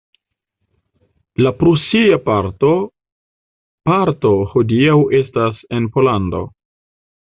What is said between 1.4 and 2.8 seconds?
La prusia parto